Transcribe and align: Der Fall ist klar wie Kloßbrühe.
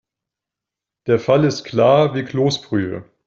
Der 1.05 1.19
Fall 1.19 1.45
ist 1.45 1.63
klar 1.63 2.15
wie 2.15 2.25
Kloßbrühe. 2.25 3.05